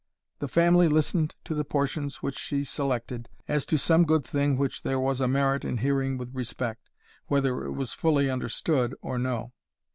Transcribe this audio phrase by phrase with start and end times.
[0.39, 4.81] The family listened to the portions which she selected, as to some good thing which
[4.81, 6.89] there was a merit in hearing with respect,
[7.27, 9.53] whether it was fully understood or no.